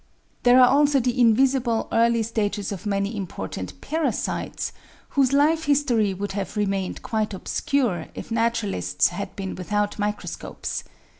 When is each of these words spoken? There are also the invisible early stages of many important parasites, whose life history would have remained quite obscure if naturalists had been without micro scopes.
There 0.41 0.59
are 0.59 0.67
also 0.67 0.99
the 0.99 1.21
invisible 1.21 1.87
early 1.91 2.23
stages 2.23 2.71
of 2.71 2.87
many 2.87 3.15
important 3.15 3.79
parasites, 3.81 4.73
whose 5.09 5.31
life 5.31 5.65
history 5.65 6.11
would 6.11 6.31
have 6.31 6.57
remained 6.57 7.03
quite 7.03 7.35
obscure 7.35 8.07
if 8.15 8.31
naturalists 8.31 9.09
had 9.09 9.35
been 9.35 9.53
without 9.53 9.99
micro 9.99 10.25
scopes. 10.25 10.83